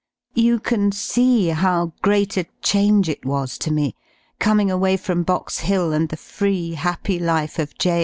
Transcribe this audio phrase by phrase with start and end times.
[0.37, 3.93] ^^ You can see how great a change it was to me,
[4.39, 7.99] coming 1^ (\^ away from Box Hill and the free happy life of J.